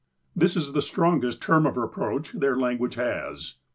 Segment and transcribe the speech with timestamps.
[0.41, 3.57] "This is the strongest term of reproach their language has.